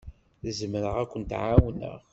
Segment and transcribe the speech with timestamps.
[0.57, 1.99] Zemreɣ ad kent-ɛawneɣ.